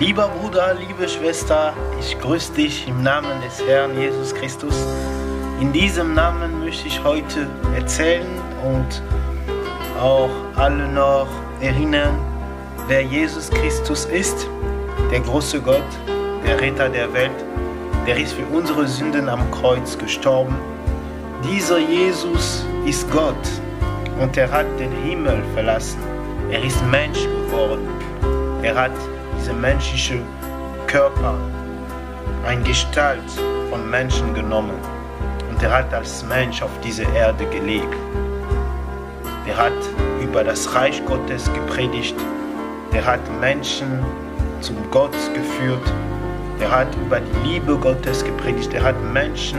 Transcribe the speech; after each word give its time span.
Lieber 0.00 0.28
Bruder, 0.28 0.74
liebe 0.74 1.06
Schwester, 1.06 1.74
ich 2.00 2.18
grüße 2.18 2.54
dich 2.54 2.88
im 2.88 3.02
Namen 3.02 3.40
des 3.42 3.64
Herrn 3.66 3.96
Jesus 3.96 4.34
Christus. 4.34 4.74
In 5.60 5.72
diesem 5.72 6.14
Namen 6.14 6.60
möchte 6.60 6.88
ich 6.88 7.04
heute 7.04 7.46
erzählen 7.76 8.26
und 8.64 9.02
auch 10.00 10.30
alle 10.56 10.88
noch 10.88 11.28
erinnern, 11.60 12.18
wer 12.88 13.02
Jesus 13.02 13.50
Christus 13.50 14.06
ist, 14.06 14.48
der 15.10 15.20
große 15.20 15.60
Gott, 15.60 15.84
der 16.44 16.60
Retter 16.60 16.88
der 16.88 17.12
Welt, 17.12 17.44
der 18.06 18.16
ist 18.16 18.32
für 18.32 18.46
unsere 18.46 18.88
Sünden 18.88 19.28
am 19.28 19.48
Kreuz 19.50 19.96
gestorben. 19.96 20.56
Dieser 21.44 21.78
Jesus 21.78 22.64
ist 22.86 23.08
Gott 23.12 23.36
und 24.20 24.36
er 24.36 24.50
hat 24.50 24.66
den 24.80 24.92
Himmel 25.04 25.42
verlassen. 25.54 26.00
Er 26.50 26.64
ist 26.64 26.82
Mensch 26.90 27.20
geworden. 27.24 27.88
Er 28.62 28.74
hat 28.74 28.92
diesen 29.36 29.60
menschlichen 29.60 30.22
Körper, 30.86 31.34
eine 32.46 32.62
Gestalt 32.62 33.30
von 33.70 33.88
Menschen 33.90 34.34
genommen 34.34 34.74
und 35.50 35.62
er 35.62 35.72
hat 35.72 35.94
als 35.94 36.24
Mensch 36.24 36.62
auf 36.62 36.70
diese 36.82 37.04
Erde 37.04 37.44
gelebt. 37.46 37.96
Er 39.46 39.56
hat 39.56 39.72
über 40.20 40.44
das 40.44 40.74
Reich 40.74 41.04
Gottes 41.04 41.50
gepredigt. 41.52 42.14
Er 42.92 43.04
hat 43.04 43.20
Menschen 43.40 44.04
zum 44.60 44.76
Gott 44.90 45.14
geführt. 45.34 45.92
Er 46.60 46.70
hat 46.70 46.94
über 46.94 47.20
die 47.20 47.48
Liebe 47.48 47.76
Gottes 47.76 48.24
gepredigt. 48.24 48.72
Er 48.72 48.82
hat 48.82 49.02
Menschen 49.12 49.58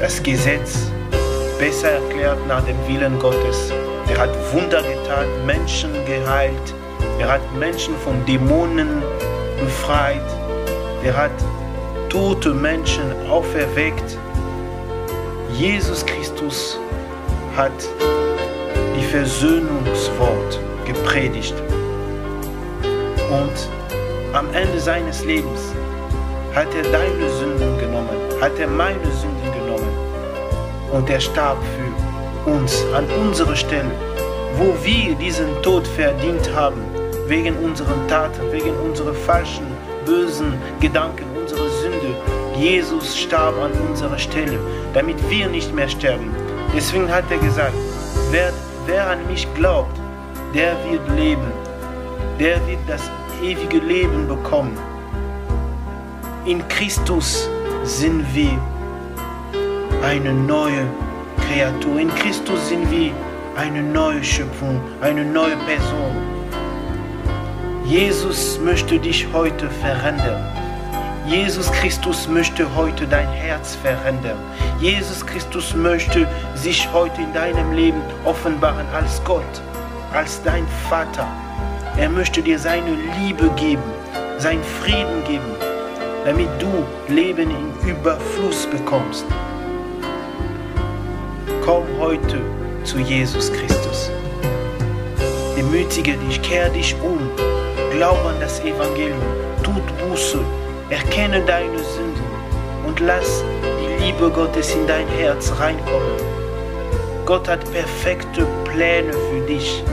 das 0.00 0.22
Gesetz 0.22 0.90
besser 1.58 1.90
erklärt 1.90 2.38
nach 2.48 2.64
dem 2.64 2.76
Willen 2.88 3.18
Gottes. 3.18 3.70
Er 4.08 4.18
hat 4.18 4.30
Wunder 4.52 4.82
getan, 4.82 5.26
Menschen 5.44 5.92
geheilt. 6.06 6.74
Er 7.20 7.28
hat 7.28 7.42
Menschen 7.54 7.94
von 7.98 8.24
Dämonen 8.24 9.02
befreit. 9.60 10.24
Er 11.04 11.14
hat 11.14 11.30
tote 12.08 12.54
Menschen 12.54 13.04
auferweckt. 13.28 14.16
Jesus 15.52 16.04
Christus 16.06 16.78
hat 17.54 17.78
die 18.96 19.04
Versöhnungswort 19.04 20.60
gepredigt. 20.86 21.52
Und 23.28 23.68
am 24.32 24.46
Ende 24.54 24.80
seines 24.80 25.22
Lebens 25.22 25.74
hat 26.54 26.74
er 26.74 26.90
deine 26.90 27.28
Sünden 27.38 27.78
genommen, 27.78 28.16
hat 28.40 28.58
er 28.58 28.66
meine 28.66 29.12
Sünden 29.20 29.52
genommen. 29.52 29.92
Und 30.90 31.10
er 31.10 31.20
starb 31.20 31.58
für 31.76 32.50
uns 32.50 32.82
an 32.94 33.04
unserer 33.20 33.56
Stelle, 33.56 33.90
wo 34.56 34.74
wir 34.82 35.14
diesen 35.16 35.60
Tod 35.60 35.86
verdient 35.86 36.50
haben, 36.54 36.89
wegen 37.30 37.56
unseren 37.58 38.08
Taten, 38.08 38.50
wegen 38.50 38.76
unserer 38.80 39.14
falschen, 39.14 39.64
bösen 40.04 40.52
Gedanken, 40.80 41.24
unserer 41.40 41.70
Sünde. 41.80 42.12
Jesus 42.58 43.16
starb 43.16 43.56
an 43.56 43.70
unserer 43.88 44.18
Stelle, 44.18 44.58
damit 44.92 45.16
wir 45.30 45.48
nicht 45.48 45.72
mehr 45.72 45.88
sterben. 45.88 46.34
Deswegen 46.74 47.08
hat 47.08 47.24
er 47.30 47.38
gesagt, 47.38 47.74
wer, 48.32 48.52
wer 48.84 49.10
an 49.10 49.24
mich 49.28 49.46
glaubt, 49.54 49.96
der 50.52 50.72
wird 50.90 51.08
leben, 51.16 51.52
der 52.40 52.56
wird 52.66 52.80
das 52.88 53.08
ewige 53.40 53.78
Leben 53.78 54.26
bekommen. 54.26 54.76
In 56.46 56.66
Christus 56.66 57.48
sind 57.84 58.24
wir 58.34 58.58
eine 60.02 60.32
neue 60.32 60.84
Kreatur. 61.46 62.00
In 62.00 62.12
Christus 62.16 62.68
sind 62.68 62.90
wir 62.90 63.12
eine 63.56 63.82
neue 63.82 64.24
Schöpfung, 64.24 64.80
eine 65.00 65.24
neue 65.24 65.56
Person. 65.58 66.39
Jesus 67.90 68.60
möchte 68.60 69.00
dich 69.00 69.26
heute 69.32 69.68
verändern. 69.68 70.40
Jesus 71.26 71.72
Christus 71.72 72.28
möchte 72.28 72.64
heute 72.76 73.04
dein 73.04 73.26
Herz 73.26 73.74
verändern. 73.74 74.38
Jesus 74.78 75.26
Christus 75.26 75.74
möchte 75.74 76.28
sich 76.54 76.88
heute 76.92 77.20
in 77.20 77.32
deinem 77.32 77.72
Leben 77.72 78.00
offenbaren 78.24 78.86
als 78.94 79.20
Gott, 79.24 79.60
als 80.12 80.40
dein 80.44 80.64
Vater. 80.88 81.26
Er 81.96 82.08
möchte 82.08 82.40
dir 82.42 82.60
seine 82.60 82.96
Liebe 83.18 83.50
geben, 83.56 83.82
seinen 84.38 84.62
Frieden 84.62 85.24
geben, 85.26 85.56
damit 86.24 86.48
du 86.60 87.12
Leben 87.12 87.50
in 87.50 87.90
Überfluss 87.90 88.66
bekommst. 88.66 89.24
Komm 91.64 91.82
heute 91.98 92.40
zu 92.84 93.00
Jesus 93.00 93.52
Christus. 93.52 94.12
Demütige 95.56 96.16
dich, 96.18 96.40
kehr 96.40 96.68
dich 96.68 96.94
um, 97.02 97.18
glaub 97.90 98.24
an 98.24 98.40
das 98.40 98.60
Evangelium, 98.60 99.20
tut 99.62 99.82
Buße, 99.98 100.38
erkenne 100.90 101.40
deine 101.42 101.78
Sünden 101.78 102.24
und 102.86 103.00
lass 103.00 103.44
die 103.80 104.04
Liebe 104.04 104.30
Gottes 104.30 104.74
in 104.74 104.86
dein 104.86 105.06
Herz 105.08 105.52
reinkommen. 105.58 106.16
Gott 107.26 107.48
hat 107.48 107.70
perfekte 107.72 108.46
Pläne 108.64 109.12
für 109.12 109.40
dich, 109.46 109.84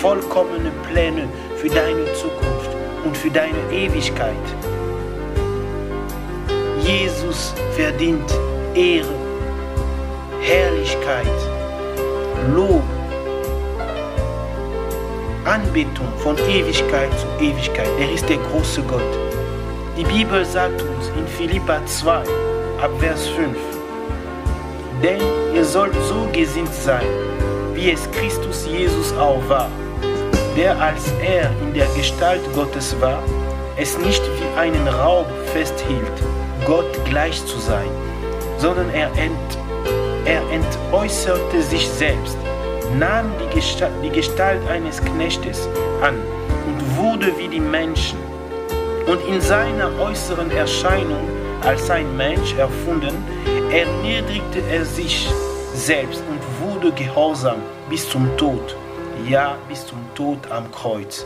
vollkommene 0.00 0.70
Pläne 0.90 1.28
für 1.56 1.68
deine 1.68 2.04
Zukunft 2.14 2.70
und 3.04 3.16
für 3.16 3.30
deine 3.30 3.58
Ewigkeit. 3.70 4.36
Jesus 6.84 7.54
verdient 7.76 8.30
Ehre, 8.74 9.14
Herrlichkeit, 10.40 11.26
Lob, 12.54 12.82
Anbetung 15.44 16.06
von 16.18 16.36
Ewigkeit 16.38 17.10
zu 17.18 17.44
Ewigkeit. 17.44 17.88
Er 17.98 18.12
ist 18.12 18.28
der 18.28 18.36
große 18.36 18.82
Gott. 18.82 19.02
Die 19.96 20.04
Bibel 20.04 20.44
sagt 20.44 20.80
uns 20.82 21.08
in 21.16 21.26
Philippa 21.26 21.84
2 21.84 22.18
ab 22.80 22.90
Vers 23.00 23.26
5, 23.28 23.56
denn 25.02 25.20
ihr 25.54 25.64
sollt 25.64 25.94
so 26.08 26.28
gesinnt 26.32 26.72
sein, 26.72 27.06
wie 27.74 27.90
es 27.90 28.08
Christus 28.12 28.66
Jesus 28.66 29.12
auch 29.18 29.42
war, 29.48 29.68
der 30.56 30.80
als 30.80 31.12
er 31.20 31.50
in 31.60 31.74
der 31.74 31.86
Gestalt 31.96 32.42
Gottes 32.54 32.96
war, 33.00 33.22
es 33.76 33.98
nicht 33.98 34.22
wie 34.38 34.58
einen 34.58 34.86
Raub 34.86 35.26
festhielt, 35.52 36.22
Gott 36.64 37.04
gleich 37.04 37.44
zu 37.46 37.58
sein, 37.58 37.90
sondern 38.58 38.88
er, 38.90 39.08
ent, 39.16 39.58
er 40.24 40.42
entäußerte 40.50 41.62
sich 41.62 41.88
selbst, 41.88 42.36
nahm 42.98 43.32
die 43.40 43.54
Gestalt, 43.54 43.92
die 44.02 44.10
Gestalt 44.10 44.60
eines 44.68 45.02
Knechtes 45.02 45.68
an 46.02 46.14
und 46.66 46.96
wurde 46.96 47.32
wie 47.38 47.48
die 47.48 47.60
Menschen. 47.60 48.18
Und 49.06 49.20
in 49.28 49.40
seiner 49.40 49.90
äußeren 50.00 50.50
Erscheinung 50.50 51.28
als 51.62 51.90
ein 51.90 52.16
Mensch 52.16 52.54
erfunden, 52.54 53.14
erniedrigte 53.70 54.60
er 54.70 54.84
sich 54.84 55.28
selbst 55.74 56.22
und 56.28 56.66
wurde 56.66 56.92
gehorsam 56.92 57.56
bis 57.88 58.08
zum 58.08 58.36
Tod, 58.36 58.76
ja 59.28 59.56
bis 59.68 59.86
zum 59.86 59.98
Tod 60.14 60.38
am 60.50 60.70
Kreuz. 60.70 61.24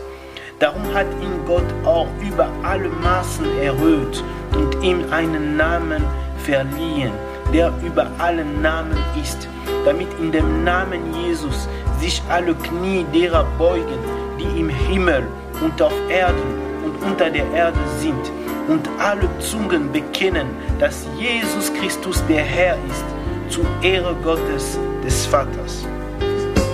Darum 0.59 0.81
hat 0.93 1.05
ihn 1.21 1.45
Gott 1.45 1.65
auch 1.85 2.07
über 2.19 2.49
alle 2.63 2.89
Maßen 2.89 3.59
erhöht 3.59 4.23
und 4.53 4.83
ihm 4.83 5.03
einen 5.11 5.55
Namen 5.55 6.03
verliehen, 6.39 7.11
der 7.53 7.71
über 7.85 8.09
alle 8.17 8.43
Namen 8.43 8.97
ist, 9.21 9.47
damit 9.85 10.07
in 10.19 10.31
dem 10.31 10.63
Namen 10.63 11.13
Jesus 11.13 11.67
sich 11.99 12.21
alle 12.29 12.53
Knie 12.55 13.05
derer 13.13 13.45
beugen, 13.57 13.99
die 14.39 14.59
im 14.59 14.69
Himmel 14.69 15.23
und 15.63 15.81
auf 15.81 15.93
Erden 16.09 16.57
und 16.85 17.03
unter 17.03 17.29
der 17.29 17.49
Erde 17.51 17.79
sind, 17.99 18.31
und 18.67 18.87
alle 18.99 19.29
Zungen 19.39 19.91
bekennen, 19.91 20.47
dass 20.77 21.07
Jesus 21.17 21.73
Christus 21.73 22.21
der 22.27 22.43
Herr 22.43 22.75
ist, 22.89 23.05
zur 23.49 23.65
Ehre 23.81 24.13
Gottes 24.23 24.77
des 25.05 25.25
Vaters. 25.25 25.85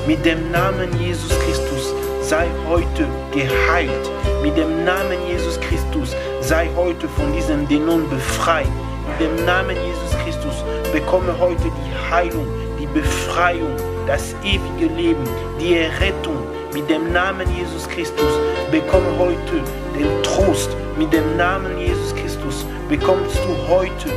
Mit 0.07 0.25
dem 0.25 0.51
Namen 0.51 0.89
Jesus 0.99 1.29
Christus 1.39 1.93
sei 2.21 2.47
heute 2.67 3.07
geheilt. 3.31 4.09
Mit 4.41 4.57
dem 4.57 4.83
Namen 4.83 5.17
Jesus 5.29 5.59
Christus 5.61 6.15
sei 6.41 6.69
heute 6.75 7.07
von 7.07 7.31
diesem 7.31 7.67
Dämon 7.67 8.09
befreit. 8.09 8.67
Mit 9.07 9.29
dem 9.29 9.45
Namen 9.45 9.75
Jesus 9.75 10.17
Christus 10.23 10.63
bekomme 10.91 11.37
heute 11.39 11.63
die 11.63 12.11
Heilung, 12.11 12.47
die 12.83 12.99
Befreiung, 12.99 13.75
das 14.07 14.35
ewige 14.43 14.93
Leben, 14.93 15.23
die 15.59 15.77
Errettung. 15.77 16.35
Mit 16.73 16.89
dem 16.89 17.13
Namen 17.13 17.47
Jesus 17.55 17.87
Christus 17.87 18.39
bekomme 18.71 19.17
heute 19.17 19.63
den 19.97 20.23
Trost. 20.23 20.69
Mit 20.97 21.13
dem 21.13 21.37
Namen 21.37 21.79
Jesus 21.79 22.13
Christus 22.15 22.65
bekommst 22.89 23.37
du 23.37 23.73
heute 23.73 24.09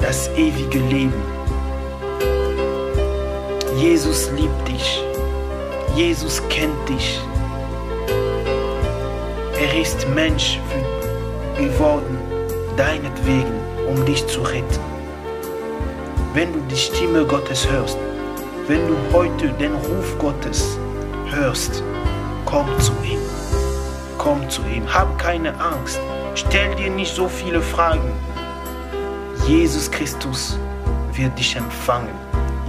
das 0.00 0.28
ewige 0.36 0.78
Leben. 0.78 1.22
Jesus 3.78 4.30
liebt 4.32 4.68
dich. 4.68 5.02
Jesus 5.94 6.42
kennt 6.48 6.88
dich. 6.88 7.20
Er 9.60 9.80
ist 9.80 10.08
Mensch 10.08 10.58
geworden, 11.56 12.18
deinetwegen, 12.76 13.52
um 13.86 14.04
dich 14.04 14.26
zu 14.26 14.40
retten. 14.40 14.91
Wenn 16.34 16.50
du 16.50 16.60
die 16.60 16.76
Stimme 16.76 17.26
Gottes 17.26 17.68
hörst, 17.70 17.98
wenn 18.66 18.88
du 18.88 18.96
heute 19.12 19.48
den 19.60 19.74
Ruf 19.74 20.18
Gottes 20.18 20.78
hörst, 21.28 21.82
komm 22.46 22.66
zu 22.80 22.92
ihm. 23.04 23.18
Komm 24.16 24.48
zu 24.48 24.62
ihm. 24.62 24.82
Hab 24.92 25.18
keine 25.18 25.52
Angst. 25.60 26.00
Stell 26.34 26.74
dir 26.76 26.88
nicht 26.88 27.14
so 27.14 27.28
viele 27.28 27.60
Fragen. 27.60 28.12
Jesus 29.46 29.90
Christus 29.90 30.58
wird 31.12 31.38
dich 31.38 31.54
empfangen. 31.54 32.14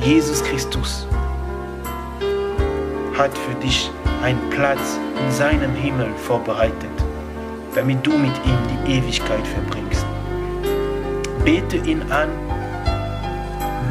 Jesus 0.02 0.44
Christus 0.44 1.08
hat 3.18 3.32
für 3.38 3.56
dich 3.62 3.90
einen 4.24 4.50
Platz 4.50 5.00
in 5.18 5.32
seinem 5.32 5.74
Himmel 5.76 6.10
vorbereitet, 6.18 6.92
damit 7.74 8.06
du 8.06 8.12
mit 8.12 8.34
ihm 8.44 8.58
die 8.86 8.98
Ewigkeit 8.98 9.48
verbringst. 9.48 10.06
Bete 11.46 11.78
ihn 11.78 12.02
an, 12.12 12.30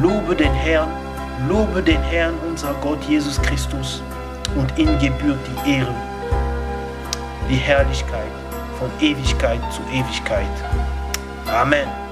lobe 0.01 0.35
den 0.35 0.53
Herrn, 0.53 0.89
lobe 1.47 1.81
den 1.81 2.01
Herrn, 2.01 2.33
unser 2.47 2.73
Gott 2.81 3.03
Jesus 3.03 3.41
Christus, 3.41 4.01
und 4.55 4.77
ihm 4.77 4.97
gebührt 4.99 5.39
die 5.47 5.71
Ehre, 5.77 5.93
die 7.49 7.55
Herrlichkeit 7.55 8.31
von 8.79 8.89
Ewigkeit 8.99 9.61
zu 9.71 9.81
Ewigkeit. 9.91 10.47
Amen. 11.47 12.02